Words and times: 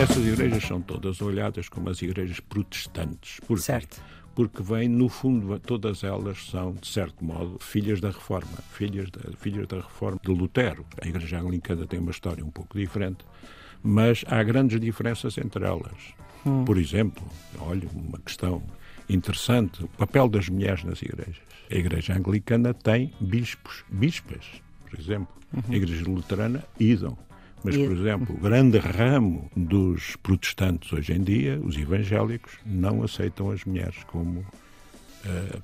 Essas 0.00 0.24
igrejas 0.24 0.64
são 0.64 0.80
todas 0.80 1.20
olhadas 1.20 1.68
como 1.68 1.90
as 1.90 2.00
igrejas 2.00 2.40
protestantes. 2.40 3.38
Por 3.40 3.60
certo. 3.60 4.00
Porque 4.34 4.62
vêm, 4.62 4.88
no 4.88 5.10
fundo, 5.10 5.58
todas 5.58 6.02
elas 6.02 6.46
são, 6.48 6.72
de 6.72 6.88
certo 6.88 7.22
modo, 7.22 7.58
filhas 7.60 8.00
da 8.00 8.08
Reforma, 8.08 8.56
filhas 8.72 9.10
da, 9.10 9.36
filhas 9.36 9.66
da 9.66 9.76
Reforma 9.76 10.18
de 10.24 10.32
Lutero. 10.32 10.86
A 11.02 11.06
Igreja 11.06 11.38
Anglicana 11.40 11.86
tem 11.86 12.00
uma 12.00 12.12
história 12.12 12.42
um 12.42 12.50
pouco 12.50 12.78
diferente, 12.78 13.26
mas 13.82 14.24
há 14.26 14.42
grandes 14.42 14.80
diferenças 14.80 15.36
entre 15.36 15.66
elas. 15.66 16.14
Hum. 16.46 16.64
Por 16.64 16.78
exemplo, 16.78 17.22
olha, 17.58 17.86
uma 17.92 18.18
questão 18.20 18.62
interessante, 19.14 19.84
o 19.84 19.88
papel 19.88 20.28
das 20.28 20.48
mulheres 20.48 20.84
nas 20.84 21.02
igrejas. 21.02 21.36
A 21.70 21.74
Igreja 21.74 22.14
Anglicana 22.14 22.74
tem 22.74 23.12
bispos, 23.20 23.84
bispas, 23.90 24.44
por 24.88 24.98
exemplo. 24.98 25.34
Uhum. 25.52 25.62
A 25.68 25.76
Igreja 25.76 26.04
Luterana, 26.04 26.64
idam. 26.78 27.16
Mas, 27.62 27.76
por 27.76 27.92
exemplo, 27.92 28.34
o 28.34 28.40
grande 28.40 28.78
ramo 28.78 29.50
dos 29.54 30.16
protestantes 30.16 30.92
hoje 30.92 31.12
em 31.12 31.22
dia, 31.22 31.60
os 31.62 31.76
evangélicos, 31.76 32.58
não 32.64 33.02
aceitam 33.02 33.50
as 33.50 33.64
mulheres 33.64 34.02
como 34.04 34.46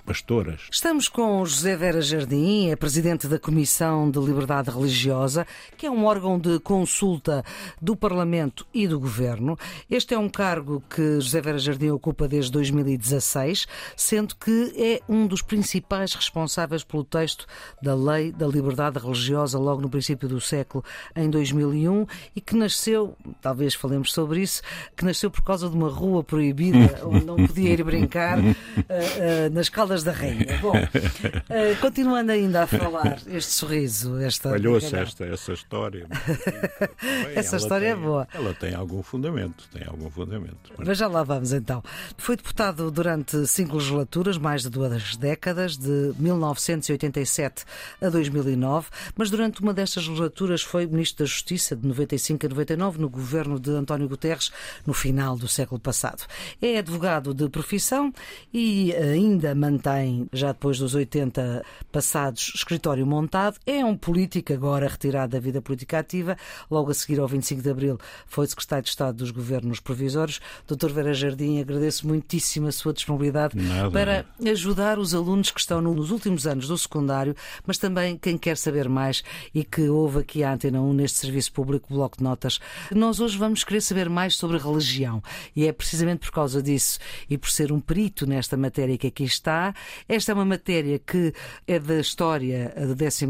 pastoras. 0.05 0.62
Estamos 0.70 1.09
com 1.09 1.45
José 1.45 1.77
Vera 1.77 2.01
Jardim, 2.01 2.69
é 2.69 2.77
presidente 2.77 3.27
da 3.27 3.38
Comissão 3.38 4.10
de 4.10 4.19
Liberdade 4.19 4.70
Religiosa, 4.70 5.46
que 5.77 5.87
é 5.87 5.91
um 5.91 6.05
órgão 6.05 6.38
de 6.38 6.59
consulta 6.60 7.45
do 7.80 7.96
Parlamento 7.96 8.66
e 8.73 8.87
do 8.87 9.01
Governo. 9.01 9.59
Este 9.91 10.15
é 10.15 10.19
um 10.19 10.29
cargo 10.29 10.82
que 10.91 11.20
José 11.20 11.41
Vera 11.41 11.59
Jardim 11.59 11.91
ocupa 11.91 12.29
desde 12.29 12.52
2016, 12.52 13.66
sendo 13.96 14.37
que 14.37 14.73
é 14.77 15.01
um 15.09 15.27
dos 15.27 15.42
principais 15.42 16.15
responsáveis 16.15 16.84
pelo 16.84 17.04
texto 17.04 17.46
da 17.82 17.95
Lei 17.95 18.32
da 18.32 18.46
Liberdade 18.46 18.98
Religiosa 18.98 19.59
logo 19.59 19.80
no 19.80 19.88
princípio 19.88 20.29
do 20.29 20.41
século, 20.41 20.85
em 21.15 21.30
2001, 21.30 22.07
e 22.35 22.41
que 22.41 22.54
nasceu, 22.54 23.16
talvez 23.41 23.74
falemos 23.74 24.13
sobre 24.13 24.43
isso, 24.43 24.63
que 24.96 25.04
nasceu 25.04 25.30
por 25.30 25.43
causa 25.43 25.68
de 25.68 25.76
uma 25.76 25.88
rua 25.88 26.23
proibida 26.23 27.01
onde 27.04 27.24
não 27.24 27.37
podia 27.37 27.70
ir 27.70 27.82
brincar. 27.82 28.38
Uh, 28.38 29.45
uh, 29.45 29.45
nas 29.50 29.68
Caldas 29.68 30.02
da 30.02 30.12
Rainha. 30.12 30.58
Bom, 30.60 30.72
uh, 30.72 31.80
continuando 31.80 32.32
ainda 32.32 32.62
a 32.62 32.66
falar, 32.66 33.18
este 33.26 33.52
sorriso, 33.52 34.18
esta. 34.18 34.50
Falhou-se 34.50 34.94
esta, 34.94 35.24
essa 35.24 35.52
história. 35.52 36.06
Bem, 37.00 37.36
essa 37.36 37.56
história 37.56 37.86
é 37.86 37.94
tem, 37.94 38.02
é 38.02 38.06
boa. 38.06 38.28
Ela 38.32 38.54
tem 38.54 38.74
algum 38.74 39.02
fundamento, 39.02 39.68
tem 39.72 39.86
algum 39.86 40.10
fundamento. 40.10 40.72
Mas 40.78 40.98
já 40.98 41.06
lá 41.06 41.22
vamos 41.22 41.52
então. 41.52 41.82
Foi 42.16 42.36
deputado 42.36 42.90
durante 42.90 43.46
cinco 43.46 43.76
legislaturas, 43.76 44.38
mais 44.38 44.62
de 44.62 44.70
duas 44.70 45.16
décadas, 45.16 45.76
de 45.76 46.12
1987 46.18 47.64
a 48.00 48.08
2009, 48.08 48.88
mas 49.16 49.30
durante 49.30 49.60
uma 49.60 49.72
destas 49.72 50.06
legislaturas 50.06 50.62
foi 50.62 50.86
Ministro 50.86 51.24
da 51.24 51.28
Justiça, 51.28 51.76
de 51.76 51.86
95 51.86 52.46
a 52.46 52.48
99, 52.48 53.00
no 53.00 53.08
governo 53.08 53.58
de 53.60 53.70
António 53.70 54.08
Guterres, 54.08 54.50
no 54.86 54.92
final 54.92 55.36
do 55.36 55.48
século 55.48 55.80
passado. 55.80 56.24
É 56.60 56.78
advogado 56.78 57.34
de 57.34 57.48
profissão 57.48 58.12
e 58.52 58.94
ainda 58.94 59.35
ainda 59.37 59.54
mantém, 59.54 60.29
já 60.32 60.48
depois 60.48 60.79
dos 60.79 60.95
80 60.95 61.62
passados, 61.92 62.52
escritório 62.54 63.06
montado. 63.06 63.59
É 63.66 63.84
um 63.84 63.96
político 63.96 64.53
agora 64.53 64.88
retirado 64.88 65.32
da 65.32 65.38
vida 65.41 65.60
política 65.60 65.98
ativa. 65.98 66.37
Logo 66.70 66.91
a 66.91 66.94
seguir 66.94 67.20
ao 67.20 67.28
25 67.28 67.62
de 67.62 67.70
Abril 67.70 67.98
foi 68.26 68.47
secretário 68.47 68.84
de 68.84 68.91
Estado 68.91 69.16
dos 69.16 69.31
Governos 69.31 69.78
Provisórios. 69.78 70.41
Doutor 70.66 70.91
Vera 70.92 71.12
Jardim, 71.12 71.60
agradeço 71.60 72.06
muitíssimo 72.06 72.69
a 72.69 72.72
sua 72.72 72.92
disponibilidade 72.92 73.56
Nada. 73.56 73.91
para 73.91 74.26
ajudar 74.50 74.98
os 74.98 75.14
alunos 75.14 75.50
que 75.50 75.60
estão 75.60 75.81
nos 75.82 76.10
últimos 76.10 76.47
anos 76.47 76.69
do 76.69 76.78
secundário, 76.78 77.37
mas 77.66 77.78
também 77.78 78.16
quem 78.16 78.38
quer 78.38 78.56
saber 78.56 78.88
mais 78.88 79.22
e 79.54 79.62
que 79.64 79.88
ouve 79.88 80.20
aqui 80.20 80.42
a 80.42 80.54
Antena 80.54 80.81
1 80.81 80.92
neste 80.94 81.19
serviço 81.19 81.53
público 81.53 81.92
Bloco 81.92 82.16
de 82.16 82.25
Notas. 82.25 82.59
Nós 82.91 83.20
hoje 83.20 83.36
vamos 83.36 83.62
querer 83.64 83.82
saber 83.82 84.08
mais 84.08 84.36
sobre 84.36 84.56
religião 84.56 85.22
e 85.54 85.66
é 85.66 85.72
precisamente 85.72 86.20
por 86.20 86.32
causa 86.32 86.62
disso 86.62 86.98
e 87.28 87.36
por 87.36 87.50
ser 87.50 87.70
um 87.70 87.80
perito 87.80 88.26
nesta 88.26 88.56
matéria 88.56 88.97
que 88.97 89.06
aqui 89.08 89.25
está. 89.26 89.75
Esta 90.09 90.32
é 90.32 90.34
uma 90.34 90.44
matéria 90.44 90.98
que 90.98 91.32
é 91.66 91.78
da 91.78 91.98
história 92.00 92.72
do 92.76 92.94
12 92.94 93.25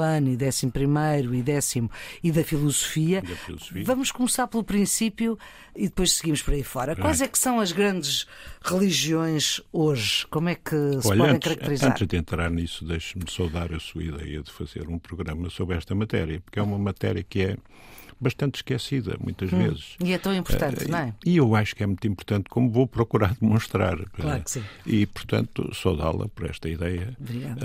ano 0.00 0.28
e 0.28 0.36
11 0.36 0.70
e 1.36 1.42
décimo 1.42 1.90
e 2.22 2.30
da 2.30 2.44
filosofia. 2.44 3.22
Da 3.22 3.36
filosofia. 3.36 3.84
Vamos 3.84 4.10
começar 4.10 4.46
pelo 4.46 4.64
princípio 4.64 5.38
e 5.74 5.84
depois 5.84 6.12
seguimos 6.12 6.42
por 6.42 6.54
aí 6.54 6.62
fora. 6.62 6.96
Quais 6.96 7.20
é 7.20 7.28
que 7.28 7.38
são 7.38 7.60
as 7.60 7.72
grandes 7.72 8.26
religiões 8.62 9.60
hoje? 9.72 10.26
Como 10.28 10.48
é 10.48 10.54
que 10.54 11.00
se 11.00 11.08
Olha, 11.08 11.18
podem 11.18 11.36
antes, 11.36 11.48
caracterizar? 11.48 11.90
Antes 11.90 12.06
de 12.06 12.16
entrar 12.16 12.50
nisso, 12.50 12.84
deixe-me 12.84 13.30
saudar 13.30 13.72
a 13.72 13.80
sua 13.80 14.02
ideia 14.02 14.42
de 14.42 14.50
fazer 14.50 14.88
um 14.88 14.98
programa 14.98 15.50
sobre 15.50 15.76
esta 15.76 15.94
matéria, 15.94 16.40
porque 16.40 16.58
é 16.58 16.62
uma 16.62 16.78
matéria 16.78 17.22
que 17.22 17.42
é 17.42 17.56
bastante 18.20 18.56
esquecida, 18.56 19.16
muitas 19.18 19.52
hum. 19.52 19.58
vezes. 19.58 19.96
E 20.04 20.12
é 20.12 20.18
tão 20.18 20.34
importante, 20.34 20.84
uh, 20.84 20.90
não 20.90 20.98
é? 20.98 21.14
E 21.24 21.38
eu 21.38 21.54
acho 21.54 21.74
que 21.74 21.82
é 21.82 21.86
muito 21.86 22.06
importante, 22.06 22.50
como 22.50 22.70
vou 22.70 22.86
procurar 22.86 23.34
demonstrar. 23.40 23.96
Claro 24.10 24.42
que 24.42 24.50
sim. 24.50 24.64
E, 24.84 25.06
portanto, 25.06 25.74
saudá-la 25.74 26.28
por 26.28 26.48
esta 26.48 26.68
ideia. 26.68 27.16
Obrigada. 27.18 27.60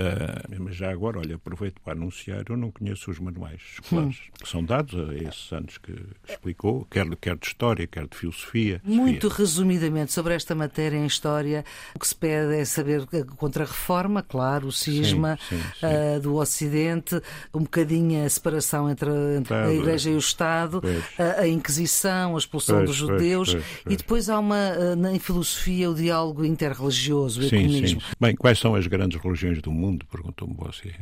Uh, 0.50 0.62
mas 0.62 0.76
já 0.76 0.90
agora, 0.90 1.18
olha, 1.18 1.36
aproveito 1.36 1.80
para 1.82 1.92
anunciar, 1.92 2.44
eu 2.48 2.56
não 2.56 2.70
conheço 2.70 3.10
os 3.10 3.18
manuais 3.18 3.60
escolares 3.74 4.16
hum. 4.16 4.32
que 4.42 4.48
são 4.48 4.64
dados 4.64 4.94
a 4.94 5.14
esses 5.14 5.52
anos 5.52 5.78
que 5.78 5.94
explicou, 6.28 6.86
quer, 6.90 7.04
quer 7.16 7.36
de 7.36 7.46
História, 7.46 7.86
quer 7.86 8.06
de 8.06 8.16
Filosofia. 8.16 8.80
Muito 8.82 9.28
Sofia. 9.28 9.44
resumidamente 9.44 10.12
sobre 10.12 10.34
esta 10.34 10.54
matéria 10.54 10.96
em 10.96 11.06
História, 11.06 11.64
o 11.94 11.98
que 11.98 12.08
se 12.08 12.14
pede 12.14 12.54
é 12.54 12.64
saber 12.64 13.06
contra 13.36 13.64
a 13.64 13.66
reforma, 13.66 14.22
claro, 14.22 14.68
o 14.68 14.72
cisma 14.72 15.38
sim, 15.48 15.56
sim, 15.56 15.62
sim. 15.80 15.86
Uh, 15.86 16.20
do 16.20 16.36
Ocidente, 16.36 17.20
um 17.52 17.60
bocadinho 17.60 18.24
a 18.24 18.28
separação 18.28 18.88
entre, 18.88 19.10
entre 19.36 19.54
a 19.54 19.72
Igreja 19.72 20.10
e 20.10 20.14
o 20.14 20.18
Estado 20.18 20.45
Estado, 20.46 20.82
a, 21.18 21.40
a, 21.42 21.48
Inquisição, 21.48 22.34
a 22.34 22.38
expulsão 22.38 22.76
pois, 22.76 22.88
dos 22.88 22.96
judeus, 22.96 23.52
pois, 23.52 23.64
pois, 23.82 23.94
e 23.94 23.96
depois 23.96 24.30
há 24.30 24.38
uma, 24.38 24.56
eh, 24.56 25.14
em 25.14 25.18
filosofia, 25.18 25.90
o 25.90 25.94
diálogo 25.94 26.44
interreligioso, 26.44 27.40
o 27.40 27.42
sim, 27.42 27.56
ecumenismo. 27.56 28.00
Sim. 28.00 28.06
Bem, 28.20 28.34
quais 28.36 28.58
são 28.58 28.74
as 28.74 28.86
grandes 28.86 29.20
religiões 29.20 29.60
do 29.60 29.72
mundo? 29.72 30.06
Perguntou-me 30.06 30.54
você. 30.54 30.94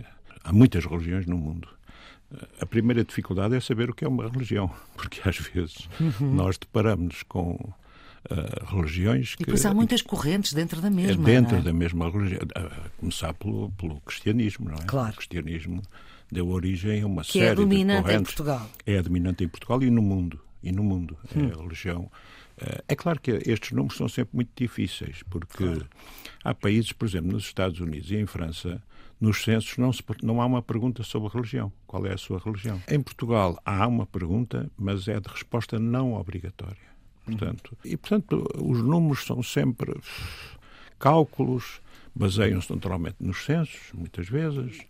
Há 0.43 0.53
muitas 0.53 0.85
religiões 0.85 1.27
no 1.27 1.37
mundo. 1.37 1.69
A 2.61 2.67
primeira 2.67 3.05
dificuldade 3.05 3.55
é 3.55 3.61
saber 3.61 3.91
o 3.91 3.95
que 3.95 4.05
é 4.05 4.09
uma 4.09 4.29
religião, 4.29 4.71
porque 4.97 5.21
às 5.29 5.39
vezes 5.39 5.89
uhum. 6.01 6.35
nós 6.35 6.59
deparamos 6.59 7.23
com 7.25 7.59
Uh, 8.25 8.75
religiões. 8.75 9.35
E 9.35 9.45
depois 9.45 9.67
há 9.67 9.75
muitas 9.75 10.01
correntes 10.01 10.55
dentro 10.55 10.81
da 10.81 10.89
mesma. 10.89 11.23
Dentro 11.27 11.59
é? 11.59 11.61
da 11.61 11.75
mesma 11.75 12.11
religião. 12.11 12.41
A 12.55 12.89
começar 12.99 13.35
pelo, 13.35 13.71
pelo 13.73 14.01
cristianismo, 14.01 14.71
não 14.71 14.77
é? 14.77 14.87
Claro. 14.87 15.13
O 15.13 15.17
cristianismo 15.17 15.83
deu 16.35 16.49
origem 16.49 17.03
a 17.03 17.07
uma 17.07 17.23
que 17.23 17.33
série 17.33 17.47
é 17.47 17.55
dominante 17.55 17.97
de 17.97 18.03
correntes. 18.03 18.21
em 18.21 18.25
Portugal. 18.25 18.71
É 18.85 18.99
a 18.99 19.03
dominante 19.03 19.45
em 19.45 19.49
Portugal 19.49 19.83
e 19.83 19.91
no 19.91 20.03
mundo. 20.03 20.41
E 20.63 20.73
no 20.73 20.83
mundo. 20.83 21.17
Hum. 21.35 21.49
É 21.49 21.53
a 21.53 21.63
religião. 21.63 22.11
Eh, 22.59 22.85
é 22.89 22.97
claro 22.97 23.21
que 23.21 23.31
estes 23.31 23.71
números 23.73 23.97
são 23.97 24.09
sempre 24.09 24.37
muito 24.37 24.51
difíceis, 24.57 25.23
porque 25.31 25.65
claro. 25.65 25.87
há 26.43 26.55
países, 26.55 26.93
por 26.93 27.07
exemplo, 27.07 27.33
nos 27.33 27.45
Estados 27.45 27.81
Unidos 27.81 28.11
e 28.11 28.17
em 28.17 28.27
França, 28.27 28.83
nos 29.21 29.43
censos 29.43 29.79
não, 29.79 29.93
se, 29.93 30.03
não 30.23 30.43
há 30.43 30.47
uma 30.47 30.61
pergunta 30.61 31.03
sobre 31.03 31.29
religião. 31.29 31.73
Qual 31.87 32.05
é 32.05 32.13
a 32.13 32.19
sua 32.19 32.39
religião? 32.39 32.83
Em 32.89 33.01
Portugal 33.01 33.59
há 33.65 33.87
uma 33.87 34.07
pergunta, 34.07 34.71
mas 34.77 35.09
é 35.09 35.21
de 35.21 35.29
resposta 35.29 35.79
não 35.79 36.15
obrigatória. 36.15 36.95
Portanto, 37.25 37.79
e, 37.85 37.97
portanto, 37.97 38.47
os 38.61 38.83
números 38.83 39.25
são 39.25 39.43
sempre 39.43 39.95
cálculos 40.99 41.81
baseiam-se 42.15 42.73
naturalmente 42.73 43.17
nos 43.21 43.45
censos, 43.45 43.93
muitas 43.93 44.29
vezes, 44.29 44.83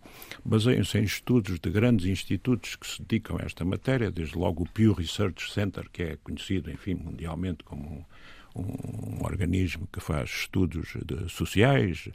baseiam-se 0.43 0.97
em 0.99 1.03
estudos 1.03 1.59
de 1.59 1.69
grandes 1.69 2.05
institutos 2.05 2.75
que 2.75 2.87
se 2.87 3.01
dedicam 3.01 3.37
a 3.39 3.45
esta 3.45 3.65
matéria, 3.65 4.11
desde 4.11 4.37
logo 4.37 4.63
o 4.63 4.69
Pew 4.69 4.93
Research 4.93 5.51
Center, 5.51 5.89
que 5.91 6.03
é 6.03 6.17
conhecido, 6.17 6.69
enfim, 6.69 6.93
mundialmente 6.93 7.63
como 7.63 8.05
um, 8.55 9.17
um 9.19 9.25
organismo 9.25 9.87
que 9.91 9.99
faz 9.99 10.29
estudos 10.29 10.95
de, 11.05 11.29
sociais, 11.29 12.09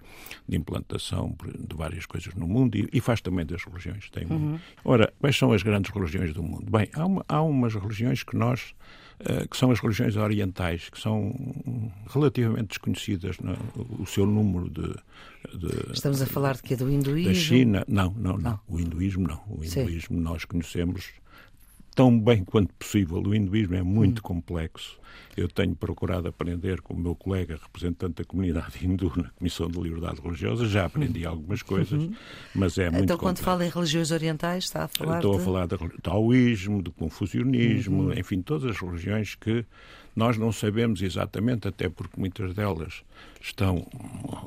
de 0.48 0.56
implantação 0.56 1.36
de 1.58 1.76
várias 1.76 2.06
coisas 2.06 2.34
no 2.34 2.46
mundo 2.46 2.76
e, 2.76 2.88
e 2.92 3.00
faz 3.00 3.20
também 3.20 3.44
das 3.44 3.64
religiões. 3.64 4.08
Tem 4.10 4.26
uhum. 4.26 4.58
Ora, 4.84 5.12
quais 5.18 5.36
são 5.36 5.52
as 5.52 5.62
grandes 5.62 5.92
religiões 5.92 6.32
do 6.32 6.42
mundo? 6.42 6.70
Bem, 6.70 6.88
há, 6.94 7.04
uma, 7.04 7.24
há 7.28 7.42
umas 7.42 7.74
religiões 7.74 8.22
que 8.22 8.36
nós 8.36 8.74
que 9.50 9.56
são 9.56 9.70
as 9.70 9.80
religiões 9.80 10.16
orientais, 10.16 10.88
que 10.88 10.98
são 10.98 11.34
relativamente 12.08 12.68
desconhecidas, 12.68 13.38
no, 13.38 13.56
o 13.98 14.06
seu 14.06 14.26
número 14.26 14.70
de, 14.70 14.94
de, 15.58 15.92
Estamos 15.92 16.22
a 16.22 16.26
falar 16.26 16.56
de 16.56 16.62
que 16.62 16.74
é 16.74 16.76
do 16.76 16.90
hinduísmo? 16.90 17.32
Da 17.32 17.38
China, 17.38 17.84
não, 17.86 18.14
não, 18.16 18.32
não, 18.32 18.38
não. 18.38 18.60
O 18.68 18.80
hinduísmo 18.80 19.26
não. 19.26 19.40
O 19.48 19.64
hinduísmo 19.64 20.16
Sim. 20.16 20.22
nós 20.22 20.44
conhecemos 20.44 21.12
tão 21.94 22.18
bem 22.18 22.44
quanto 22.44 22.72
possível. 22.74 23.22
O 23.22 23.34
hinduísmo 23.34 23.74
é 23.74 23.82
muito 23.82 24.18
hum. 24.18 24.22
complexo. 24.22 24.98
Eu 25.36 25.48
tenho 25.48 25.74
procurado 25.74 26.28
aprender 26.28 26.80
com 26.80 26.94
o 26.94 26.98
meu 26.98 27.14
colega 27.14 27.58
representante 27.62 28.16
da 28.16 28.24
comunidade 28.24 28.84
hindu 28.84 29.12
na 29.16 29.30
Comissão 29.30 29.68
de 29.68 29.80
Liberdade 29.80 30.20
Religiosa. 30.20 30.66
Já 30.66 30.86
aprendi 30.86 31.26
hum. 31.26 31.30
algumas 31.30 31.62
coisas, 31.62 32.02
uhum. 32.02 32.14
mas 32.54 32.78
é 32.78 32.90
muito 32.90 33.04
Então, 33.04 33.16
quando 33.16 33.38
complexo. 33.38 33.44
fala 33.44 33.66
em 33.66 33.70
religiões 33.70 34.10
orientais, 34.10 34.64
está 34.64 34.84
a 34.84 34.88
falar 34.88 35.16
Estou 35.16 35.34
de... 35.34 35.40
a 35.40 35.44
falar 35.44 35.66
do 35.66 35.78
taoísmo, 36.02 36.82
do 36.82 36.92
confucionismo, 36.92 38.04
uhum. 38.04 38.12
enfim, 38.12 38.42
todas 38.42 38.70
as 38.70 38.80
religiões 38.80 39.34
que 39.34 39.64
nós 40.14 40.36
não 40.36 40.52
sabemos 40.52 41.02
exatamente, 41.02 41.68
até 41.68 41.88
porque 41.88 42.18
muitas 42.18 42.52
delas 42.54 43.02
estão 43.40 43.86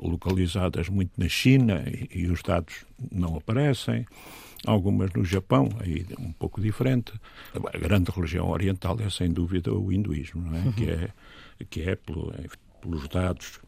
localizadas 0.02 0.88
muito 0.88 1.12
na 1.16 1.28
China 1.28 1.82
e, 1.86 2.22
e 2.22 2.26
os 2.26 2.42
dados 2.42 2.84
não 3.10 3.36
aparecem 3.36 4.06
algumas 4.66 5.12
no 5.12 5.24
Japão, 5.24 5.68
aí 5.80 6.06
um 6.18 6.32
pouco 6.32 6.60
diferente. 6.60 7.12
A 7.54 7.78
grande 7.78 8.10
religião 8.10 8.48
oriental 8.48 8.96
é 9.00 9.10
sem 9.10 9.30
dúvida 9.30 9.72
o 9.72 9.92
hinduísmo, 9.92 10.54
é? 10.54 10.60
Uhum. 10.60 10.72
que 10.72 10.90
é, 10.90 11.10
que 11.70 11.82
é 11.82 11.96
pelo, 11.96 12.32
pelos 12.80 13.08
dados 13.08 13.60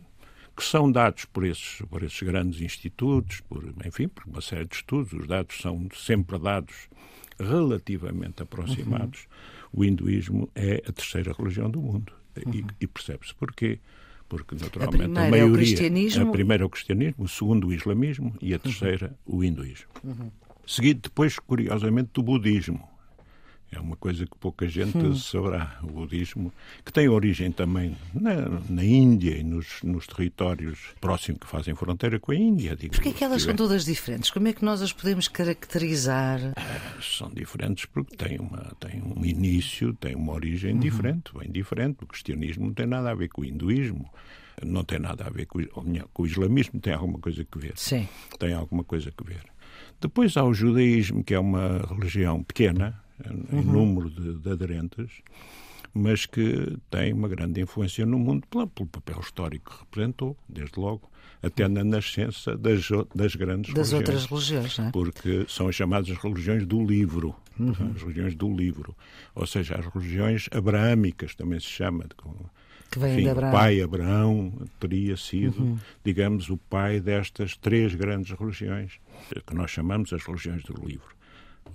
que 0.57 0.65
são 0.65 0.91
dados 0.91 1.27
por 1.27 1.45
esses, 1.45 1.83
por 1.91 2.03
esses 2.03 2.23
grandes 2.23 2.63
institutos, 2.63 3.41
por, 3.41 3.63
enfim, 3.85 4.09
por 4.09 4.25
uma 4.27 4.41
série 4.41 4.65
de 4.65 4.77
estudos, 4.77 5.13
os 5.13 5.27
dados 5.27 5.59
são 5.59 5.87
sempre 5.95 6.39
dados 6.39 6.89
relativamente 7.39 8.43
aproximados. 8.43 9.27
Uhum. 9.75 9.81
O 9.81 9.85
hinduísmo 9.85 10.49
é 10.55 10.83
a 10.89 10.93
terceira 10.93 11.35
religião 11.39 11.71
do 11.71 11.83
mundo. 11.83 12.11
Uhum. 12.47 12.55
E, 12.55 12.65
e 12.81 12.87
percebe-se 12.87 13.35
porquê 13.35 13.79
porque 14.29 14.57
naturalmente 14.57 15.19
a, 15.19 15.27
a 15.27 15.31
maioria, 15.31 15.41
é 15.41 15.45
o 15.45 15.53
cristianismo... 15.53 16.29
a 16.29 16.33
primeira 16.33 16.65
é 16.65 16.67
o 16.67 16.71
cristianismo, 16.71 17.25
o 17.25 17.29
segundo 17.29 17.69
o 17.69 17.73
islamismo 17.73 18.35
e 18.41 18.55
a 18.55 18.59
terceira 18.59 19.15
uhum. 19.27 19.37
o 19.37 19.45
hinduísmo. 19.45 19.87
Uhum 20.03 20.31
seguido 20.67 21.01
depois, 21.03 21.39
curiosamente, 21.39 22.11
do 22.13 22.23
budismo. 22.23 22.97
É 23.71 23.81
uma 23.81 23.97
coisa 23.97 24.25
que 24.25 24.39
pouca 24.39 24.69
gente 24.69 24.97
hum. 24.97 25.15
saberá. 25.17 25.79
O 25.83 25.89
budismo, 25.89 26.53
que 26.85 26.93
tem 26.93 27.09
origem 27.09 27.51
também 27.51 27.97
na, 28.15 28.61
na 28.69 28.85
Índia 28.85 29.37
e 29.37 29.43
nos, 29.43 29.83
nos, 29.83 30.07
territórios 30.07 30.95
próximos 31.01 31.41
que 31.41 31.47
fazem 31.47 31.75
fronteira 31.75 32.19
com 32.21 32.33
a 32.33 32.37
Índia. 32.37 32.77
Porquê 32.77 33.09
é 33.09 33.13
que 33.13 33.25
elas 33.25 33.43
são 33.43 33.57
todas 33.57 33.85
diferentes? 33.85 34.31
Como 34.31 34.47
é 34.47 34.53
que 34.53 34.65
nós 34.65 34.81
as 34.83 34.93
podemos 34.93 35.27
caracterizar? 35.27 36.41
É, 36.57 37.03
são 37.03 37.29
diferentes 37.29 37.87
porque 37.87 38.17
têm, 38.17 38.39
uma, 38.39 38.73
têm 38.79 39.03
um 39.03 39.25
início, 39.25 39.93
têm 39.95 40.15
uma 40.15 40.33
origem 40.33 40.75
uhum. 40.75 40.79
diferente, 40.79 41.33
bem 41.37 41.51
diferente. 41.51 42.05
O 42.05 42.07
cristianismo 42.07 42.67
não 42.67 42.75
tem 42.75 42.87
nada 42.87 43.11
a 43.11 43.15
ver 43.15 43.29
com 43.29 43.43
o 43.43 43.45
hinduísmo 43.45 44.09
não 44.65 44.85
tem 44.85 44.99
nada 44.99 45.27
a 45.27 45.29
ver 45.29 45.45
com, 45.45 45.61
com 46.15 46.23
o 46.23 46.27
islamismo, 46.27 46.81
tem 46.81 46.95
alguma 46.95 47.19
coisa 47.19 47.47
a 47.51 47.59
ver. 47.59 47.73
Sim. 47.77 48.09
Tem 48.39 48.55
alguma 48.55 48.85
coisa 48.85 49.13
a 49.15 49.23
ver. 49.23 49.45
Depois 50.01 50.37
há 50.37 50.45
o 50.45 50.53
judaísmo, 50.53 51.25
que 51.25 51.35
é 51.35 51.39
uma 51.39 51.79
religião 51.89 52.43
pequena, 52.43 53.01
em 53.53 53.57
uhum. 53.57 53.63
número 53.63 54.11
de, 54.11 54.35
de, 54.35 54.51
aderentes, 54.51 55.11
mas 55.95 56.27
que 56.27 56.77
tem 56.91 57.13
uma 57.13 57.29
grande 57.29 57.61
influência 57.61 58.05
no 58.05 58.19
mundo 58.19 58.47
pelo, 58.49 58.67
pelo, 58.67 58.89
papel 58.89 59.21
histórico 59.21 59.71
que 59.71 59.81
representou, 59.81 60.37
desde 60.49 60.79
logo, 60.79 61.11
até 61.43 61.67
na 61.69 61.83
nascença 61.83 62.57
das, 62.57 62.89
das 63.15 63.35
grandes 63.35 63.73
das 63.73 63.93
religiões. 63.93 63.93
outras 63.93 64.27
religiões, 64.27 64.79
não 64.79 64.89
é? 64.89 64.91
Porque 64.91 65.47
são 65.49 65.69
as 65.69 65.75
chamadas 65.75 66.09
religiões 66.19 66.67
do 66.67 66.85
livro. 66.85 67.35
Uhum. 67.59 67.93
As 67.95 68.03
religiões 68.03 68.35
do 68.35 68.55
livro. 68.55 68.95
Ou 69.35 69.47
seja, 69.47 69.77
as 69.77 69.87
religiões 69.87 70.49
abraâmicas 70.53 71.35
também 71.35 71.59
se 71.59 71.67
chama. 71.67 72.05
Que 72.91 72.99
vem 72.99 73.17
de 73.19 73.29
Abraão. 73.29 73.51
O 73.51 73.57
pai 73.57 73.81
Abraão 73.81 74.53
teria 74.79 75.17
sido, 75.17 75.63
uhum. 75.63 75.79
digamos, 76.05 76.49
o 76.51 76.57
pai 76.57 77.01
destas 77.01 77.57
três 77.57 77.95
grandes 77.95 78.39
religiões 78.39 79.01
que 79.47 79.55
nós 79.55 79.71
chamamos 79.71 80.13
as 80.13 80.25
religiões 80.25 80.63
do 80.65 80.75
livro: 80.87 81.15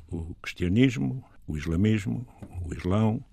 o 0.09 0.35
cristianismo, 0.41 1.23
o 1.47 1.57
islamismo, 1.57 2.25
o 2.65 2.73
islão 2.73 3.23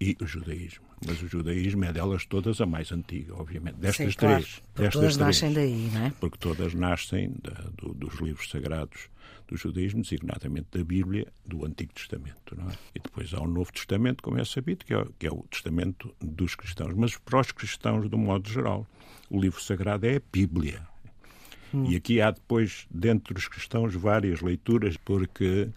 e 0.00 0.16
o 0.20 0.26
judaísmo. 0.26 0.84
Mas 1.06 1.20
o 1.22 1.28
judaísmo 1.28 1.84
é 1.84 1.92
delas 1.92 2.24
todas 2.24 2.60
a 2.60 2.66
mais 2.66 2.90
antiga, 2.92 3.34
obviamente. 3.34 3.76
Destas 3.76 4.12
Sim, 4.12 4.18
claro, 4.18 4.42
três. 4.42 4.62
Porque 4.72 4.82
destas 4.82 4.92
todas 4.92 5.16
três, 5.16 5.26
nascem 5.26 5.52
daí, 5.52 5.90
não 5.92 6.06
é? 6.06 6.12
Porque 6.20 6.38
todas 6.38 6.74
nascem 6.74 7.32
da, 7.42 7.70
do, 7.76 7.92
dos 7.92 8.14
livros 8.20 8.48
sagrados 8.48 9.08
do 9.46 9.56
judaísmo, 9.56 10.02
designadamente 10.02 10.68
da 10.72 10.84
Bíblia, 10.84 11.26
do 11.44 11.64
Antigo 11.64 11.92
Testamento. 11.92 12.56
É? 12.56 12.72
E 12.94 13.00
depois 13.00 13.32
há 13.34 13.40
o 13.40 13.46
Novo 13.46 13.72
Testamento, 13.72 14.22
como 14.22 14.38
é 14.38 14.44
sabido, 14.44 14.84
que 14.84 14.94
é, 14.94 15.06
que 15.18 15.26
é 15.26 15.30
o 15.30 15.42
testamento 15.50 16.14
dos 16.20 16.54
cristãos. 16.54 16.94
Mas 16.94 17.16
para 17.16 17.40
os 17.40 17.52
cristãos, 17.52 18.08
de 18.08 18.14
um 18.14 18.20
modo 18.20 18.48
geral, 18.48 18.86
o 19.30 19.40
livro 19.40 19.60
sagrado 19.62 20.06
é 20.06 20.16
a 20.16 20.22
Bíblia. 20.32 20.86
Hum. 21.72 21.90
E 21.90 21.96
aqui 21.96 22.20
há 22.20 22.30
depois, 22.30 22.86
dentro 22.90 23.34
dos 23.34 23.48
cristãos, 23.48 23.94
várias 23.94 24.40
leituras, 24.40 24.96
porque 24.96 25.70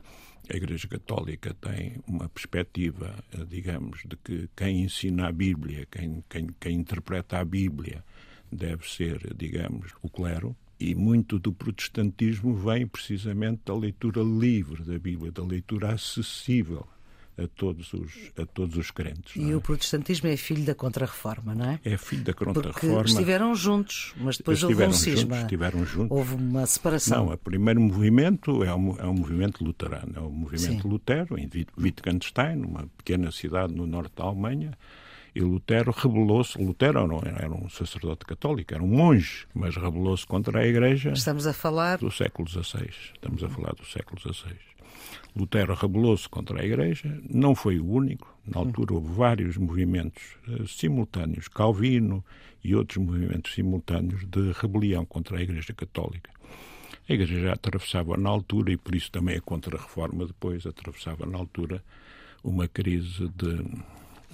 a 0.49 0.55
Igreja 0.55 0.87
Católica 0.87 1.53
tem 1.55 1.97
uma 2.07 2.29
perspectiva, 2.29 3.13
eh, 3.33 3.43
digamos, 3.45 4.01
de 4.05 4.15
que 4.15 4.49
quem 4.55 4.83
ensina 4.83 5.27
a 5.27 5.31
Bíblia, 5.31 5.85
quem, 5.91 6.23
quem, 6.29 6.47
quem 6.59 6.75
interpreta 6.75 7.39
a 7.39 7.45
Bíblia, 7.45 8.03
deve 8.51 8.89
ser, 8.89 9.33
digamos, 9.35 9.91
o 10.01 10.09
clero. 10.09 10.55
E 10.79 10.93
muito 10.93 11.39
do 11.39 11.51
protestantismo 11.51 12.53
vem 12.53 12.85
precisamente 12.85 13.61
da 13.65 13.75
leitura 13.75 14.21
livre 14.21 14.83
da 14.83 14.99
Bíblia, 14.99 15.31
da 15.31 15.43
leitura 15.43 15.93
acessível 15.93 16.87
a 17.37 17.47
todos 17.47 17.93
os, 17.93 18.31
a 18.37 18.45
todos 18.45 18.77
os 18.77 18.89
crentes. 18.89 19.35
E 19.35 19.51
é? 19.51 19.55
o 19.55 19.61
protestantismo 19.61 20.27
é 20.27 20.35
filho 20.35 20.65
da 20.65 20.73
Contra-Reforma, 20.73 21.53
não 21.53 21.69
é? 21.69 21.79
É 21.85 21.95
filho 21.95 22.23
da 22.23 22.33
Contra-Reforma. 22.33 22.97
Porque 22.97 23.11
estiveram 23.11 23.53
juntos, 23.53 24.13
mas 24.17 24.37
depois 24.37 24.63
houve 24.63 24.83
um 24.83 24.91
cisma. 24.91 25.21
Juntos, 25.21 25.37
estiveram 25.43 25.85
juntos. 25.85 26.17
Houve 26.17 26.35
uma 26.35 26.65
separação. 26.65 27.25
Não, 27.25 27.33
o 27.33 27.37
primeiro 27.37 27.79
movimento 27.79 28.63
é 28.63 28.73
um, 28.73 28.97
é 28.97 29.05
um 29.05 29.13
movimento 29.13 29.63
luterano. 29.63 30.13
É 30.15 30.19
o 30.19 30.27
um 30.27 30.31
movimento 30.31 30.81
Sim. 30.81 30.87
Lutero, 30.87 31.37
em 31.37 31.49
Wittgenstein, 31.77 32.63
uma 32.63 32.87
pequena 32.97 33.31
cidade 33.31 33.73
no 33.73 33.85
norte 33.85 34.13
da 34.15 34.23
Alemanha. 34.23 34.71
E 35.37 35.39
Lutero 35.39 35.91
rebelou-se. 35.91 36.57
Lutero 36.57 37.05
não 37.05 37.19
era 37.19 37.53
um 37.53 37.69
sacerdote 37.69 38.25
católico, 38.25 38.73
era 38.73 38.83
um 38.83 38.87
monge, 38.87 39.45
mas 39.53 39.75
rebelou-se 39.75 40.25
contra 40.25 40.61
a 40.61 40.65
Igreja. 40.65 41.11
Estamos 41.11 41.45
a 41.45 41.53
falar 41.53 41.99
do 41.99 42.09
século 42.09 42.49
XVI. 42.49 42.89
Estamos 43.13 43.43
a 43.43 43.47
falar 43.47 43.75
do 43.75 43.85
século 43.85 44.19
XVI. 44.19 44.55
Lutero 45.35 45.75
rebelou-se 45.75 46.27
contra 46.27 46.59
a 46.59 46.65
Igreja, 46.65 47.21
não 47.29 47.53
foi 47.53 47.77
o 47.77 47.87
único. 47.87 48.35
Na 48.47 48.59
altura 48.59 48.95
houve 48.95 49.13
vários 49.13 49.57
movimentos 49.57 50.23
uh, 50.47 50.67
simultâneos, 50.67 51.47
Calvino 51.47 52.25
e 52.63 52.73
outros 52.73 52.97
movimentos 52.97 53.53
simultâneos 53.53 54.25
de 54.25 54.51
rebelião 54.53 55.05
contra 55.05 55.37
a 55.37 55.41
Igreja 55.43 55.71
Católica. 55.71 56.31
A 57.07 57.13
Igreja 57.13 57.39
já 57.41 57.53
atravessava 57.53 58.17
na 58.17 58.29
altura, 58.29 58.71
e 58.71 58.77
por 58.77 58.95
isso 58.95 59.11
também 59.11 59.37
a 59.37 59.41
Contra-Reforma 59.41 60.25
depois 60.25 60.65
atravessava 60.65 61.27
na 61.27 61.37
altura 61.37 61.83
uma 62.43 62.67
crise 62.67 63.29
de 63.35 63.63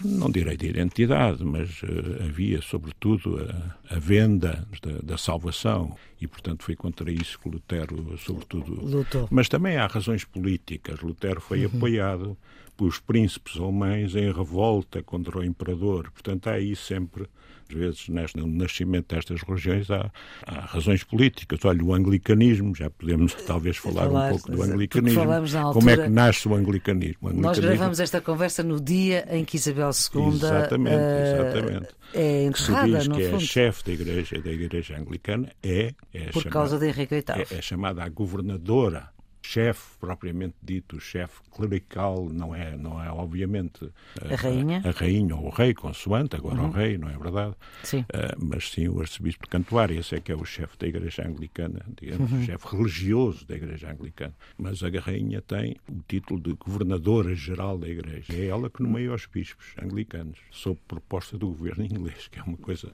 não 0.04 0.30
direi 0.30 0.58
de 0.58 0.68
identidade, 0.68 1.44
mas 1.44 1.82
uh, 1.84 2.24
havia, 2.24 2.62
sobretudo, 2.62 3.40
a, 3.40 3.96
a 3.96 4.00
venda 4.00 4.68
da, 4.82 4.92
da, 5.04 5.18
salvação. 5.18 5.96
E, 6.20 6.28
portanto, 6.28 6.64
foi 6.64 6.76
contra 6.76 7.12
isso 7.12 7.40
que 7.40 7.50
Lutero, 7.50 8.18
sobretudo. 8.18 8.74
Lutou. 8.84 9.28
Mas 9.30 9.48
também 9.48 9.78
há 9.78 9.86
razões 9.86 10.24
políticas. 10.24 11.02
Lutero 11.02 11.40
foi 11.40 11.66
uhum. 11.66 11.72
apoiado 11.76 12.38
pelos 12.76 13.00
príncipes 13.00 13.58
alemães 13.58 14.16
em 14.16 14.32
revolta 14.32 15.04
contra 15.04 15.40
o 15.40 15.44
imperador. 15.44 16.10
Portanto, 16.12 16.48
há 16.48 16.54
aí 16.54 16.76
sempre 16.76 17.28
às 17.70 17.80
vezes, 17.80 18.10
neste, 18.10 18.38
no 18.38 18.48
nascimento 18.48 19.14
destas 19.14 19.42
religiões, 19.42 19.90
há, 19.90 20.12
há, 20.46 20.60
razões 20.62 21.04
políticas. 21.04 21.60
Olha, 21.64 21.84
o 21.84 21.94
anglicanismo, 21.94 22.76
já 22.76 22.90
podemos 22.90 23.34
talvez 23.46 23.78
falar, 23.78 24.06
falar 24.06 24.28
um 24.28 24.30
pouco 24.32 24.52
do 24.52 24.62
anglicanismo. 24.62 25.22
Altura, 25.22 25.74
Como 25.74 25.90
é 25.90 25.98
que 25.98 26.10
nasce 26.10 26.48
o 26.48 26.56
anglicanismo? 26.56 27.18
o 27.22 27.28
anglicanismo? 27.28 27.42
Nós 27.42 27.60
gravamos 27.60 28.00
esta 28.00 28.22
conversa 28.22 28.64
no 28.64 28.80
dia 28.80 29.28
em 29.30 29.44
que 29.44 29.56
Isabel 29.56 29.93
II 30.14 30.28
exatamente, 30.28 30.96
uh, 30.96 31.44
exatamente. 31.44 31.96
é 32.14 32.44
enterrada, 32.44 32.86
que 32.88 32.92
se 32.92 32.98
diz 32.98 33.08
no 33.08 33.16
que 33.16 33.24
fundo. 33.26 33.36
é 33.38 33.40
chefe 33.40 33.84
da 33.84 33.92
igreja, 33.92 34.42
da 34.42 34.52
igreja 34.52 34.98
anglicana, 34.98 35.52
é, 35.62 35.94
é 36.14 36.26
Por 36.26 36.44
chamada, 36.44 36.50
causa 36.50 36.80
de 36.80 36.88
Henrique 36.88 37.16
VIII. 37.16 37.46
É, 37.52 37.58
é 37.58 37.62
chamada 37.62 38.04
a 38.04 38.10
governadora 38.10 39.13
chefe 39.46 39.98
propriamente 40.00 40.56
dito, 40.62 41.00
chefe 41.00 41.42
clerical, 41.52 42.30
não 42.30 42.56
é, 42.56 42.76
não 42.78 43.04
é 43.04 43.12
obviamente 43.12 43.90
a, 44.22 44.34
a 44.34 44.38
rainha, 44.38 44.82
a, 44.84 44.90
a, 44.90 44.92
rainha 44.92 45.36
ou 45.36 45.48
o 45.48 45.50
rei, 45.50 45.74
consoante, 45.74 46.36
agora 46.36 46.62
uhum. 46.62 46.70
o 46.70 46.72
rei, 46.72 46.98
não 46.98 47.10
é 47.10 47.18
verdade? 47.18 47.56
Sim. 47.84 48.00
Uh, 48.02 48.46
mas 48.46 48.72
sim 48.72 48.88
o 48.88 49.00
arcebispo 49.02 49.44
de 49.44 49.50
Cantuária, 49.50 50.00
esse 50.00 50.16
é 50.16 50.20
que 50.20 50.32
é 50.32 50.36
o 50.36 50.46
chefe 50.46 50.78
da 50.78 50.88
Igreja 50.88 51.28
Anglicana, 51.28 51.86
digamos, 52.00 52.32
uhum. 52.32 52.40
o 52.40 52.44
chefe 52.44 52.76
religioso 52.76 53.46
da 53.46 53.56
Igreja 53.56 53.92
Anglicana. 53.92 54.34
Mas 54.58 54.82
a 54.82 54.90
rainha 55.00 55.42
tem 55.42 55.76
o 55.90 56.02
título 56.08 56.40
de 56.40 56.54
governadora 56.54 57.36
geral 57.36 57.78
da 57.78 57.88
Igreja. 57.88 58.34
É 58.34 58.48
ela 58.48 58.70
que 58.70 58.82
nomeia 58.82 59.14
os 59.14 59.26
bispos 59.26 59.74
anglicanos, 59.82 60.40
sob 60.52 60.80
proposta 60.88 61.38
do 61.38 61.48
governo 61.48 61.86
inglês, 61.86 62.28
que 62.28 62.40
é 62.40 62.44
uma 62.44 62.58
coisa 62.58 62.92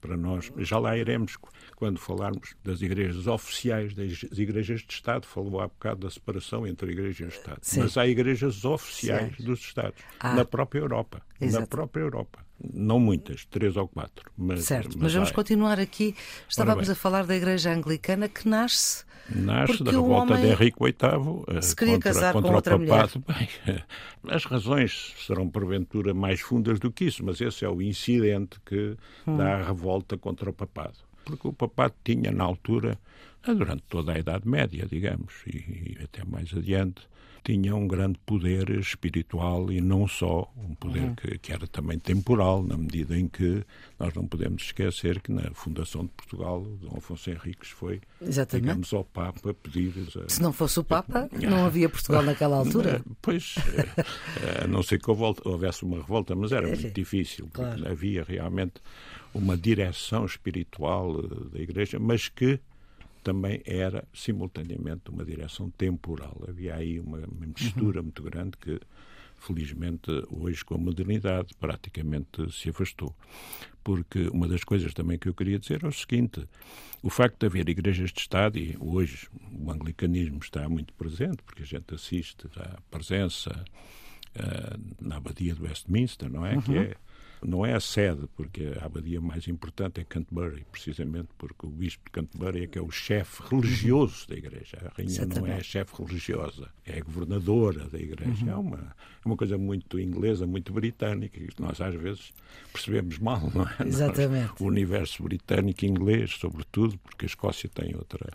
para 0.00 0.16
nós. 0.16 0.50
Já 0.58 0.78
lá 0.78 0.96
iremos 0.96 1.36
quando 1.76 1.98
falarmos 1.98 2.54
das 2.64 2.82
igrejas 2.82 3.26
oficiais, 3.26 3.94
das 3.94 4.22
igrejas 4.38 4.80
de 4.80 4.92
Estado. 4.92 5.26
Falou 5.26 5.60
há 5.60 5.68
bocado 5.68 6.00
da 6.00 6.10
separação 6.10 6.66
entre 6.66 6.92
igreja 6.92 7.24
e 7.24 7.28
Estado. 7.28 7.58
Sim. 7.62 7.80
Mas 7.80 7.96
há 7.96 8.06
igrejas 8.06 8.64
oficiais 8.64 9.36
Sim. 9.36 9.44
dos 9.44 9.60
Estados, 9.60 10.00
ah. 10.18 10.34
na 10.34 10.44
própria 10.44 10.80
Europa. 10.80 11.22
Exato. 11.40 11.60
Na 11.60 11.66
própria 11.66 12.02
Europa. 12.02 12.44
Não 12.72 13.00
muitas, 13.00 13.46
três 13.46 13.76
ou 13.76 13.88
quatro. 13.88 14.30
Mas, 14.36 14.64
certo, 14.64 14.90
mas, 14.94 15.04
mas 15.04 15.14
vamos 15.14 15.30
há... 15.30 15.34
continuar 15.34 15.80
aqui. 15.80 16.14
Estávamos 16.48 16.90
a 16.90 16.94
falar 16.94 17.24
da 17.24 17.34
igreja 17.34 17.72
anglicana 17.72 18.28
que 18.28 18.46
nasce 18.46 19.04
Nasce 19.34 19.78
Porque 19.78 19.84
da 19.84 19.90
revolta 19.92 20.36
de 20.36 20.46
Henrique 20.46 20.78
VIII 20.80 21.62
se 21.62 21.76
queria 21.76 21.94
contra, 21.94 22.12
casar 22.12 22.32
contra 22.32 22.50
com 22.50 22.56
outra 22.56 22.76
o 22.76 22.86
papado. 22.86 23.24
Bem, 23.28 23.82
as 24.28 24.44
razões 24.44 25.14
serão 25.18 25.48
porventura 25.48 26.12
mais 26.12 26.40
fundas 26.40 26.78
do 26.80 26.90
que 26.90 27.04
isso, 27.04 27.24
mas 27.24 27.40
esse 27.40 27.64
é 27.64 27.68
o 27.68 27.80
incidente 27.80 28.60
que 28.64 28.96
hum. 29.26 29.36
dá 29.36 29.58
a 29.58 29.64
revolta 29.64 30.16
contra 30.16 30.50
o 30.50 30.52
papado. 30.52 30.98
Porque 31.24 31.46
o 31.46 31.52
papado 31.52 31.94
tinha, 32.02 32.30
na 32.32 32.44
altura, 32.44 32.98
durante 33.44 33.82
toda 33.88 34.12
a 34.12 34.18
Idade 34.18 34.48
Média, 34.48 34.86
digamos, 34.90 35.34
e, 35.46 35.96
e 35.98 35.98
até 36.02 36.24
mais 36.24 36.52
adiante, 36.52 37.02
tinha 37.42 37.74
um 37.74 37.86
grande 37.88 38.18
poder 38.26 38.70
espiritual 38.78 39.72
e 39.72 39.80
não 39.80 40.06
só, 40.06 40.52
um 40.56 40.74
poder 40.74 41.02
uhum. 41.02 41.14
que, 41.14 41.38
que, 41.38 41.52
era 41.52 41.66
também 41.66 41.98
temporal, 41.98 42.62
na 42.62 42.76
medida 42.76 43.16
em 43.16 43.26
que 43.28 43.64
nós 43.98 44.12
não 44.14 44.26
podemos 44.26 44.64
esquecer 44.64 45.20
que 45.20 45.32
na 45.32 45.50
fundação 45.52 46.02
de 46.02 46.10
Portugal, 46.10 46.62
Dom 46.62 46.98
Afonso 46.98 47.30
Henriques 47.30 47.70
foi, 47.70 48.00
Exatamente. 48.20 48.66
digamos, 48.66 48.92
ao 48.92 49.04
Papa 49.04 49.54
pedir... 49.54 49.92
A... 50.22 50.28
Se 50.28 50.42
não 50.42 50.52
fosse 50.52 50.78
o 50.80 50.84
Papa, 50.84 51.28
não 51.40 51.64
havia 51.64 51.88
Portugal 51.88 52.22
naquela 52.22 52.56
altura. 52.56 53.02
Pois, 53.22 53.54
a 54.62 54.66
não 54.66 54.82
ser 54.82 55.00
que 55.00 55.10
houvesse 55.10 55.82
uma 55.82 55.96
revolta, 55.96 56.34
mas 56.34 56.52
era 56.52 56.66
muito 56.66 56.90
difícil, 56.90 57.48
porque 57.52 57.76
claro. 57.76 57.90
havia 57.90 58.22
realmente 58.22 58.74
uma 59.32 59.56
direção 59.56 60.24
espiritual 60.24 61.20
eh, 61.20 61.56
da 61.56 61.60
Igreja, 61.60 61.98
mas 61.98 62.28
que 62.28 62.60
também 63.20 63.62
era 63.64 64.06
simultaneamente 64.12 65.10
uma 65.10 65.24
direção 65.24 65.70
temporal. 65.70 66.42
Havia 66.48 66.74
aí 66.74 67.00
uma 67.00 67.18
mistura 67.26 67.98
uhum. 67.98 68.04
muito 68.04 68.22
grande 68.22 68.56
que, 68.56 68.80
felizmente, 69.38 70.10
hoje 70.30 70.64
com 70.64 70.74
a 70.74 70.78
modernidade 70.78 71.54
praticamente 71.58 72.50
se 72.52 72.70
afastou. 72.70 73.14
Porque 73.82 74.28
uma 74.28 74.46
das 74.46 74.64
coisas 74.64 74.92
também 74.92 75.18
que 75.18 75.28
eu 75.28 75.34
queria 75.34 75.58
dizer 75.58 75.84
é 75.84 75.88
o 75.88 75.92
seguinte: 75.92 76.46
o 77.02 77.08
facto 77.08 77.38
de 77.38 77.46
haver 77.46 77.68
igrejas 77.68 78.10
de 78.10 78.20
Estado, 78.20 78.58
e 78.58 78.76
hoje 78.78 79.28
o 79.52 79.70
anglicanismo 79.70 80.38
está 80.42 80.68
muito 80.68 80.92
presente, 80.94 81.42
porque 81.42 81.62
a 81.62 81.66
gente 81.66 81.94
assiste 81.94 82.46
à 82.56 82.78
presença 82.90 83.50
uh, 84.36 84.94
na 85.00 85.16
Abadia 85.16 85.54
de 85.54 85.62
Westminster, 85.62 86.30
não 86.30 86.44
é? 86.44 86.54
Uhum. 86.56 86.62
Que 86.62 86.76
é 86.76 86.96
não 87.42 87.64
é 87.64 87.74
a 87.74 87.80
sede, 87.80 88.28
porque 88.36 88.72
a 88.80 88.86
abadia 88.86 89.20
mais 89.20 89.48
importante 89.48 90.00
é 90.00 90.04
Canterbury, 90.04 90.64
precisamente 90.70 91.28
porque 91.38 91.66
o 91.66 91.70
bispo 91.70 92.04
de 92.04 92.10
Canterbury 92.10 92.64
é 92.64 92.66
que 92.66 92.78
é 92.78 92.82
o 92.82 92.90
chefe 92.90 93.42
religioso 93.50 94.28
da 94.28 94.36
igreja. 94.36 94.78
A 94.82 94.96
rainha 94.96 95.10
Exatamente. 95.10 95.40
não 95.40 95.46
é 95.46 95.56
a 95.56 95.62
chefe 95.62 96.02
religiosa, 96.02 96.68
é 96.84 96.98
a 96.98 97.02
governadora 97.02 97.88
da 97.88 97.98
igreja. 97.98 98.44
Uhum. 98.44 98.50
É, 98.50 98.56
uma, 98.56 98.76
é 98.78 99.26
uma 99.28 99.36
coisa 99.36 99.56
muito 99.56 99.98
inglesa, 99.98 100.46
muito 100.46 100.72
britânica, 100.72 101.38
que 101.38 101.60
nós 101.60 101.80
às 101.80 101.94
vezes 101.94 102.32
percebemos 102.72 103.18
mal, 103.18 103.50
não 103.54 103.64
é? 103.64 103.86
Exatamente. 103.86 104.50
Nós, 104.50 104.60
o 104.60 104.64
universo 104.64 105.22
britânico 105.22 105.84
e 105.84 105.88
inglês, 105.88 106.36
sobretudo, 106.38 106.98
porque 106.98 107.24
a 107.24 107.28
Escócia 107.28 107.68
tem 107.68 107.94
outra 107.94 108.30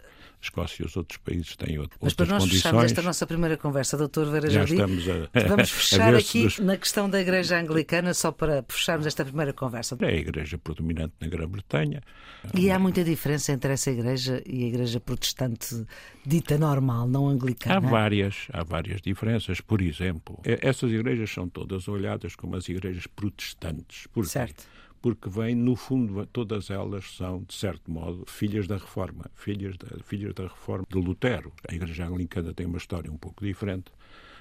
Escócia 0.45 0.83
e 0.83 0.85
os 0.85 0.95
outros 0.95 1.17
países 1.17 1.55
têm 1.55 1.79
outro, 1.79 1.97
Mas 2.00 2.12
outras 2.12 2.27
para 2.27 2.35
nós 2.35 2.43
condições. 2.43 2.62
fecharmos 2.62 2.83
esta 2.85 3.01
nossa 3.01 3.27
primeira 3.27 3.57
conversa, 3.57 3.97
doutor 3.97 4.29
Vera 4.29 4.50
Jardim, 4.50 4.79
a, 4.79 5.47
vamos 5.47 5.71
fechar 5.71 6.13
aqui 6.13 6.47
na 6.62 6.77
questão 6.77 7.09
da 7.09 7.19
Igreja 7.19 7.59
Anglicana, 7.59 8.13
só 8.13 8.31
para 8.31 8.62
fecharmos 8.96 9.06
esta 9.06 9.25
primeira 9.25 9.54
conversa. 9.54 9.98
É 10.02 10.08
a 10.08 10.16
Igreja 10.16 10.58
predominante 10.58 11.14
na 11.20 11.28
Grã-Bretanha. 11.28 12.02
E 12.54 12.72
há 12.72 12.80
muita 12.80 13.04
diferença 13.04 13.52
entre 13.52 13.74
essa 13.74 13.92
Igreja 13.92 14.42
e 14.46 14.64
a 14.64 14.68
Igreja 14.68 15.00
protestante 15.00 15.86
dita 16.25 16.58
normal, 16.58 17.08
não 17.08 17.28
anglicana? 17.28 17.75
Há 17.75 17.80
várias, 17.80 18.48
há 18.52 18.64
várias 18.64 19.02
diferenças. 19.02 19.62
Por 19.62 19.82
exemplo, 19.82 20.40
essas 20.44 20.92
igrejas 20.92 21.32
são 21.32 21.48
todas 21.50 21.88
olhadas 21.88 22.36
como 22.36 22.56
as 22.56 22.68
igrejas 22.70 23.08
protestantes. 23.08 24.08
Por 24.08 24.25
certo 24.25 24.66
porque 25.02 25.30
vêm, 25.30 25.54
no 25.54 25.75
fundo, 25.75 26.25
todas 26.25 26.72
elas 26.72 27.16
são, 27.16 27.44
de 27.44 27.54
certo 27.54 27.92
modo, 27.92 28.24
filhas 28.25 28.66
da 28.66 28.75
Reforma, 28.75 29.25
filhas 29.36 29.78
da, 29.78 30.04
filhas 30.04 30.34
da 30.34 30.46
Reforma 30.46 30.84
de 30.90 30.98
Lutero. 30.98 31.54
A 31.70 31.75
Igreja 31.75 32.08
Anglicana 32.08 32.56
tem 32.56 32.66
uma 32.66 32.80
história 32.80 33.12
um 33.12 33.18
pouco 33.18 33.46
diferente, 33.46 33.92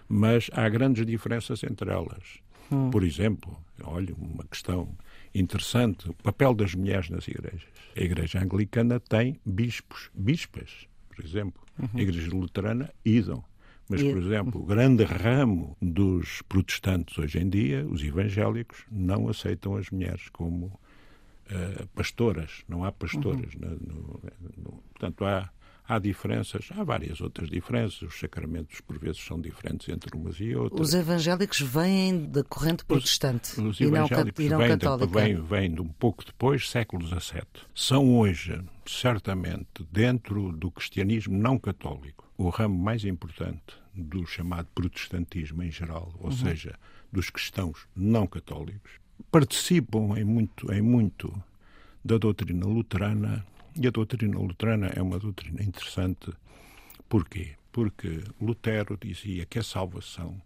mas 0.09 0.49
há 0.55 0.67
grandes 0.71 1.05
diferenças 1.05 1.63
entre 1.65 1.91
elas. 1.91 2.44
Hum. 2.71 2.91
Por 2.91 3.05
exemplo, 3.05 3.57
olha, 3.83 4.15
uma 4.15 4.45
questão 4.45 4.97
interessante, 5.35 6.09
o 6.09 6.15
papel 6.15 6.55
das 6.55 6.75
mulheres 6.75 7.11
nas 7.11 7.27
igrejas. 7.27 7.63
A 7.97 8.01
Igreja 8.01 8.41
Anglicana 8.41 9.01
tem 9.01 9.41
bispos, 9.45 10.11
bispas, 10.15 10.87
por 11.09 11.25
exemplo. 11.25 11.63
Uhum. 11.79 11.89
A 11.95 12.01
Igreja 12.01 12.31
Luterana, 12.31 12.91
idam. 13.05 13.45
Mas, 13.89 14.03
por 14.03 14.17
exemplo, 14.17 14.63
o 14.63 14.65
grande 14.65 15.05
ramo 15.05 15.77
dos 15.81 16.41
protestantes 16.49 17.19
hoje 17.19 17.39
em 17.39 17.49
dia, 17.49 17.87
os 17.87 18.03
evangélicos, 18.03 18.85
não 18.91 19.29
aceitam 19.29 19.77
as 19.77 19.91
mulheres 19.91 20.29
como 20.31 20.67
uh, 20.67 21.87
pastoras. 21.95 22.65
Não 22.67 22.83
há 22.83 22.91
pastoras. 22.91 23.53
Uhum. 23.55 23.79
No, 23.81 24.21
no, 24.57 24.83
portanto, 24.95 25.25
há, 25.27 25.51
há 25.87 25.99
diferenças, 25.99 26.69
há 26.77 26.83
várias 26.83 27.21
outras 27.21 27.49
diferenças. 27.49 28.03
Os 28.03 28.19
sacramentos, 28.19 28.81
por 28.81 28.99
vezes, 28.99 29.25
são 29.25 29.41
diferentes 29.41 29.89
entre 29.89 30.17
umas 30.17 30.37
e 30.41 30.55
outras. 30.55 30.89
Os 30.89 30.95
evangélicos 30.95 31.61
vêm 31.61 32.27
da 32.27 32.43
corrente 32.43 32.85
protestante 32.85 33.53
os, 33.53 33.59
os 33.59 33.81
e 33.81 33.87
não, 33.87 34.07
e 34.39 34.49
não 34.49 34.59
vêm 34.59 34.69
católica. 34.69 35.21
Vêm, 35.21 35.41
vêm 35.41 35.75
de 35.75 35.81
um 35.81 35.89
pouco 35.89 36.25
depois, 36.25 36.69
século 36.69 37.07
XVII. 37.07 37.43
São 37.75 38.19
hoje, 38.19 38.61
certamente, 38.87 39.87
dentro 39.91 40.53
do 40.53 40.71
cristianismo 40.71 41.37
não 41.37 41.59
católico, 41.59 42.31
o 42.37 42.49
ramo 42.49 42.77
mais 42.77 43.05
importante 43.05 43.77
do 43.95 44.27
chamado 44.27 44.69
protestantismo 44.75 45.63
em 45.63 45.71
geral, 45.71 46.13
ou 46.19 46.31
uhum. 46.31 46.37
seja, 46.37 46.75
dos 47.13 47.31
cristãos 47.31 47.87
não 47.95 48.27
católicos, 48.27 48.91
participam 49.31 50.19
em 50.19 50.25
muito, 50.25 50.73
em 50.73 50.83
muito 50.83 51.33
da 52.05 52.19
doutrina 52.19 52.67
luterana, 52.67 53.47
e 53.77 53.87
a 53.87 53.91
doutrina 53.91 54.39
luterana 54.39 54.89
é 54.95 55.03
uma 55.03 55.19
doutrina 55.19 55.63
interessante. 55.63 56.33
Porquê? 57.09 57.57
Porque 57.73 58.23
Lutero 58.41 58.97
dizia 59.01 59.45
que 59.47 59.59
a 59.59 59.63
salvação 59.63 60.41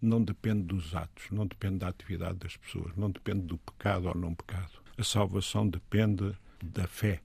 não 0.00 0.22
depende 0.22 0.62
dos 0.62 0.94
atos, 0.94 1.24
não 1.30 1.46
depende 1.46 1.78
da 1.78 1.88
atividade 1.88 2.38
das 2.38 2.56
pessoas, 2.56 2.94
não 2.96 3.10
depende 3.10 3.40
do 3.40 3.58
pecado 3.58 4.08
ou 4.08 4.14
não 4.14 4.34
pecado. 4.34 4.72
A 4.98 5.02
salvação 5.02 5.68
depende 5.68 6.34
da 6.62 6.86
fé, 6.86 7.20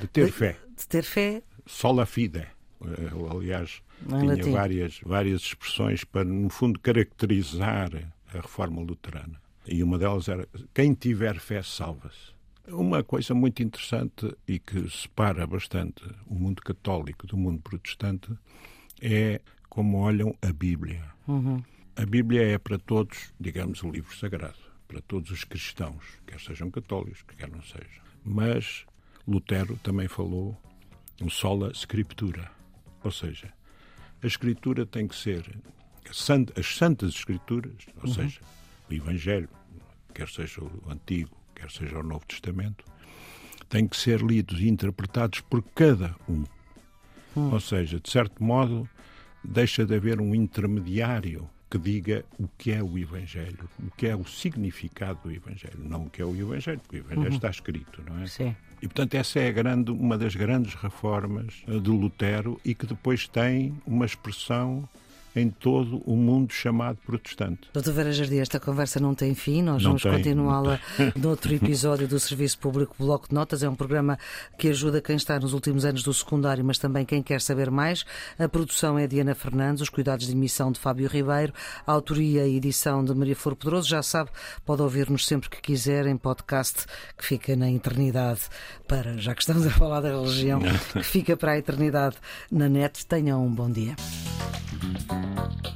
de 0.00 0.06
ter 0.08 0.26
de, 0.26 0.32
fé. 0.32 0.56
De 0.76 0.88
ter 0.88 1.02
fé. 1.02 1.42
Sola 1.66 2.06
fide. 2.06 2.46
Eh, 2.82 3.10
aliás, 3.30 3.82
em 4.02 4.34
tinha 4.34 4.52
várias, 4.52 5.00
várias 5.04 5.42
expressões 5.42 6.04
para, 6.04 6.24
no 6.24 6.48
fundo, 6.48 6.80
caracterizar 6.80 7.90
a 8.32 8.40
reforma 8.40 8.80
luterana. 8.80 9.40
E 9.66 9.82
uma 9.82 9.98
delas 9.98 10.28
era: 10.28 10.48
quem 10.74 10.94
tiver 10.94 11.38
fé, 11.38 11.62
salva-se. 11.62 12.32
Uma 12.72 13.02
coisa 13.02 13.34
muito 13.34 13.62
interessante 13.62 14.32
e 14.46 14.58
que 14.58 14.88
separa 14.88 15.46
bastante 15.46 16.04
o 16.26 16.34
mundo 16.34 16.62
católico 16.62 17.26
do 17.26 17.36
mundo 17.36 17.60
protestante 17.62 18.32
é 19.00 19.40
como 19.68 19.98
olham 19.98 20.34
a 20.40 20.52
Bíblia. 20.52 21.02
Uhum. 21.26 21.62
A 21.96 22.06
Bíblia 22.06 22.42
é 22.42 22.58
para 22.58 22.78
todos, 22.78 23.32
digamos, 23.38 23.82
o 23.82 23.90
livro 23.90 24.16
sagrado, 24.16 24.58
para 24.86 25.00
todos 25.02 25.30
os 25.30 25.44
cristãos, 25.44 26.04
quer 26.26 26.40
sejam 26.40 26.70
católicos, 26.70 27.22
quer 27.36 27.50
não 27.50 27.62
sejam. 27.62 28.02
Mas 28.24 28.86
Lutero 29.26 29.76
também 29.82 30.08
falou 30.08 30.56
um 31.20 31.28
sola 31.28 31.72
scriptura, 31.72 32.50
ou 33.02 33.10
seja, 33.10 33.52
a 34.22 34.26
escritura 34.26 34.86
tem 34.86 35.08
que 35.08 35.16
ser 35.16 35.44
as 36.08 36.66
santas 36.74 37.10
escrituras, 37.14 37.86
ou 37.96 38.08
uhum. 38.08 38.14
seja, 38.14 38.40
o 38.88 38.94
Evangelho, 38.94 39.48
quer 40.14 40.28
seja 40.28 40.62
o 40.62 40.82
Antigo, 40.90 41.39
quer 41.60 41.70
seja 41.70 41.98
o 41.98 42.02
Novo 42.02 42.24
Testamento, 42.26 42.84
têm 43.68 43.86
que 43.86 43.96
ser 43.96 44.20
lidos 44.20 44.60
e 44.60 44.68
interpretados 44.68 45.40
por 45.40 45.62
cada 45.74 46.14
um. 46.28 46.44
Uhum. 47.36 47.52
Ou 47.52 47.60
seja, 47.60 48.00
de 48.00 48.10
certo 48.10 48.42
modo, 48.42 48.88
deixa 49.44 49.84
de 49.84 49.94
haver 49.94 50.20
um 50.20 50.34
intermediário 50.34 51.48
que 51.70 51.78
diga 51.78 52.24
o 52.36 52.48
que 52.58 52.72
é 52.72 52.82
o 52.82 52.98
Evangelho, 52.98 53.68
o 53.78 53.90
que 53.92 54.08
é 54.08 54.16
o 54.16 54.24
significado 54.24 55.20
do 55.22 55.30
Evangelho, 55.30 55.78
não 55.78 56.06
o 56.06 56.10
que 56.10 56.20
é 56.20 56.24
o 56.24 56.34
Evangelho, 56.34 56.80
porque 56.80 56.96
o 56.96 56.98
Evangelho 56.98 57.28
uhum. 57.28 57.36
está 57.36 57.48
escrito, 57.48 58.02
não 58.08 58.20
é? 58.20 58.26
Sim. 58.26 58.56
E, 58.82 58.88
portanto, 58.88 59.14
essa 59.14 59.38
é 59.38 59.52
grande, 59.52 59.92
uma 59.92 60.18
das 60.18 60.34
grandes 60.34 60.74
reformas 60.74 61.62
eh, 61.68 61.78
de 61.78 61.90
Lutero 61.90 62.60
e 62.64 62.74
que 62.74 62.86
depois 62.86 63.28
tem 63.28 63.74
uma 63.86 64.04
expressão 64.04 64.88
em 65.34 65.48
todo 65.48 66.02
o 66.04 66.16
mundo 66.16 66.52
chamado 66.52 66.98
protestante. 67.06 67.68
Doutor 67.72 67.92
Vera 67.92 68.12
Jardim, 68.12 68.38
esta 68.38 68.58
conversa 68.58 68.98
não 68.98 69.14
tem 69.14 69.34
fim, 69.34 69.62
nós 69.62 69.82
não 69.82 69.96
vamos 69.96 70.02
continuá-la 70.02 70.80
noutro 71.16 71.54
episódio 71.54 72.08
do 72.08 72.18
Serviço 72.18 72.58
Público 72.58 72.94
Bloco 72.98 73.28
de 73.28 73.34
Notas. 73.34 73.62
É 73.62 73.68
um 73.68 73.74
programa 73.74 74.18
que 74.58 74.68
ajuda 74.68 75.00
quem 75.00 75.16
está 75.16 75.38
nos 75.38 75.52
últimos 75.52 75.84
anos 75.84 76.02
do 76.02 76.12
secundário, 76.12 76.64
mas 76.64 76.78
também 76.78 77.04
quem 77.04 77.22
quer 77.22 77.40
saber 77.40 77.70
mais. 77.70 78.04
A 78.38 78.48
produção 78.48 78.98
é 78.98 79.06
Diana 79.06 79.34
Fernandes, 79.34 79.82
os 79.82 79.88
cuidados 79.88 80.26
de 80.26 80.32
emissão 80.32 80.72
de 80.72 80.78
Fábio 80.78 81.08
Ribeiro, 81.08 81.52
a 81.86 81.92
autoria 81.92 82.46
e 82.46 82.56
edição 82.56 83.04
de 83.04 83.14
Maria 83.14 83.36
Flor 83.36 83.56
Pedroso. 83.56 83.88
Já 83.88 84.02
sabe, 84.02 84.30
pode 84.64 84.82
ouvir-nos 84.82 85.26
sempre 85.26 85.48
que 85.48 85.60
quiser 85.60 86.06
em 86.06 86.16
podcast 86.16 86.86
que 87.16 87.24
fica 87.24 87.56
na 87.56 87.70
eternidade 87.70 88.42
para, 88.86 89.16
já 89.18 89.34
que 89.34 89.42
estamos 89.42 89.66
a 89.66 89.70
falar 89.70 90.00
da 90.00 90.10
religião, 90.10 90.60
que 90.92 91.02
fica 91.02 91.36
para 91.36 91.52
a 91.52 91.58
eternidade 91.58 92.16
na 92.50 92.68
net. 92.68 93.06
Tenham 93.06 93.44
um 93.44 93.54
bom 93.54 93.70
dia. 93.70 93.94
You. 94.82 95.69